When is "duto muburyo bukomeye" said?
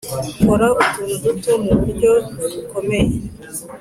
1.23-3.13